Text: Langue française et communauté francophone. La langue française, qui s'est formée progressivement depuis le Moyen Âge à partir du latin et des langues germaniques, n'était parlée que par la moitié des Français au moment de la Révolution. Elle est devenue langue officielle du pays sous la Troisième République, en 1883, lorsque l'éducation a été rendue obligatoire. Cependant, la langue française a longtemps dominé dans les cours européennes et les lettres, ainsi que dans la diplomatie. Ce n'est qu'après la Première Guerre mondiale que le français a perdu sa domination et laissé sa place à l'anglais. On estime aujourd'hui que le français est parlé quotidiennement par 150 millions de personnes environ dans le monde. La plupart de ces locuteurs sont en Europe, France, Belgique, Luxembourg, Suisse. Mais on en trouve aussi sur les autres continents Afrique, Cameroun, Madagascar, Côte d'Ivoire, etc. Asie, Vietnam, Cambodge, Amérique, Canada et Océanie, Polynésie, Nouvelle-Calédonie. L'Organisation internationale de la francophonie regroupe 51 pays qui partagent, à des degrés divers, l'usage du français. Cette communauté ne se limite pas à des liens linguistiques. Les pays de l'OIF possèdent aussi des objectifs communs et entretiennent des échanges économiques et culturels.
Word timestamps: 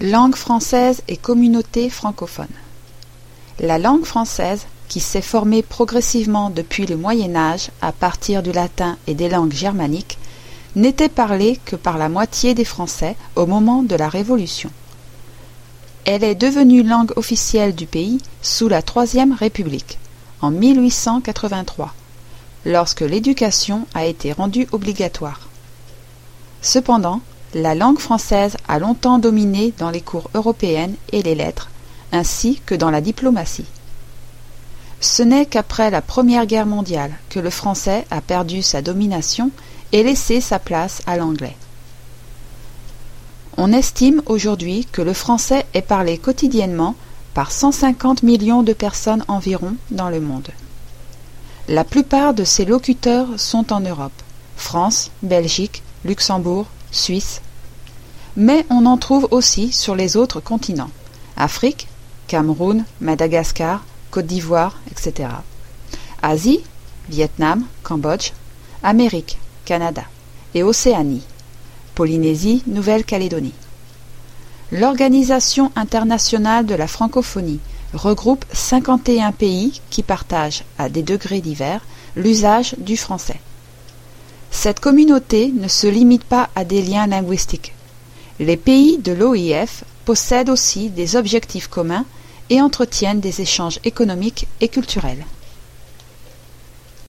Langue 0.00 0.36
française 0.36 1.02
et 1.08 1.16
communauté 1.16 1.90
francophone. 1.90 2.46
La 3.58 3.78
langue 3.78 4.04
française, 4.04 4.66
qui 4.86 5.00
s'est 5.00 5.20
formée 5.20 5.64
progressivement 5.64 6.50
depuis 6.50 6.86
le 6.86 6.96
Moyen 6.96 7.34
Âge 7.34 7.70
à 7.82 7.90
partir 7.90 8.44
du 8.44 8.52
latin 8.52 8.96
et 9.08 9.14
des 9.14 9.28
langues 9.28 9.52
germaniques, 9.52 10.18
n'était 10.76 11.08
parlée 11.08 11.58
que 11.64 11.74
par 11.74 11.98
la 11.98 12.08
moitié 12.08 12.54
des 12.54 12.64
Français 12.64 13.16
au 13.34 13.46
moment 13.46 13.82
de 13.82 13.96
la 13.96 14.08
Révolution. 14.08 14.70
Elle 16.04 16.22
est 16.22 16.36
devenue 16.36 16.84
langue 16.84 17.12
officielle 17.16 17.74
du 17.74 17.86
pays 17.86 18.18
sous 18.40 18.68
la 18.68 18.82
Troisième 18.82 19.32
République, 19.32 19.98
en 20.40 20.52
1883, 20.52 21.92
lorsque 22.66 23.00
l'éducation 23.00 23.84
a 23.94 24.06
été 24.06 24.32
rendue 24.32 24.68
obligatoire. 24.70 25.48
Cependant, 26.62 27.20
la 27.54 27.74
langue 27.74 27.98
française 27.98 28.56
a 28.68 28.78
longtemps 28.78 29.18
dominé 29.18 29.72
dans 29.78 29.90
les 29.90 30.00
cours 30.00 30.30
européennes 30.34 30.94
et 31.12 31.22
les 31.22 31.34
lettres, 31.34 31.70
ainsi 32.12 32.60
que 32.66 32.74
dans 32.74 32.90
la 32.90 33.00
diplomatie. 33.00 33.66
Ce 35.00 35.22
n'est 35.22 35.46
qu'après 35.46 35.90
la 35.90 36.02
Première 36.02 36.46
Guerre 36.46 36.66
mondiale 36.66 37.12
que 37.30 37.38
le 37.38 37.50
français 37.50 38.06
a 38.10 38.20
perdu 38.20 38.62
sa 38.62 38.82
domination 38.82 39.50
et 39.92 40.02
laissé 40.02 40.40
sa 40.40 40.58
place 40.58 41.02
à 41.06 41.16
l'anglais. 41.16 41.56
On 43.56 43.72
estime 43.72 44.22
aujourd'hui 44.26 44.86
que 44.90 45.02
le 45.02 45.12
français 45.12 45.66
est 45.74 45.82
parlé 45.82 46.18
quotidiennement 46.18 46.94
par 47.34 47.50
150 47.52 48.22
millions 48.22 48.62
de 48.62 48.72
personnes 48.72 49.24
environ 49.28 49.74
dans 49.90 50.10
le 50.10 50.20
monde. 50.20 50.48
La 51.68 51.84
plupart 51.84 52.34
de 52.34 52.44
ces 52.44 52.64
locuteurs 52.64 53.28
sont 53.36 53.72
en 53.72 53.80
Europe, 53.80 54.12
France, 54.56 55.10
Belgique, 55.22 55.82
Luxembourg, 56.04 56.66
Suisse. 56.90 57.40
Mais 58.36 58.64
on 58.70 58.86
en 58.86 58.96
trouve 58.96 59.28
aussi 59.30 59.72
sur 59.72 59.94
les 59.94 60.16
autres 60.16 60.40
continents 60.40 60.90
Afrique, 61.36 61.88
Cameroun, 62.26 62.84
Madagascar, 63.00 63.84
Côte 64.10 64.26
d'Ivoire, 64.26 64.78
etc. 64.90 65.28
Asie, 66.22 66.60
Vietnam, 67.08 67.64
Cambodge, 67.82 68.32
Amérique, 68.82 69.38
Canada 69.64 70.04
et 70.54 70.62
Océanie, 70.62 71.22
Polynésie, 71.94 72.62
Nouvelle-Calédonie. 72.66 73.54
L'Organisation 74.70 75.72
internationale 75.76 76.66
de 76.66 76.74
la 76.74 76.86
francophonie 76.86 77.60
regroupe 77.94 78.44
51 78.52 79.32
pays 79.32 79.80
qui 79.90 80.02
partagent, 80.02 80.64
à 80.78 80.88
des 80.88 81.02
degrés 81.02 81.40
divers, 81.40 81.84
l'usage 82.16 82.74
du 82.78 82.96
français. 82.96 83.40
Cette 84.50 84.80
communauté 84.80 85.52
ne 85.54 85.68
se 85.68 85.86
limite 85.86 86.24
pas 86.24 86.48
à 86.54 86.64
des 86.64 86.82
liens 86.82 87.06
linguistiques. 87.06 87.74
Les 88.40 88.56
pays 88.56 88.98
de 88.98 89.12
l'OIF 89.12 89.84
possèdent 90.04 90.50
aussi 90.50 90.90
des 90.90 91.16
objectifs 91.16 91.68
communs 91.68 92.04
et 92.50 92.60
entretiennent 92.60 93.20
des 93.20 93.40
échanges 93.40 93.80
économiques 93.84 94.46
et 94.60 94.68
culturels. 94.68 95.24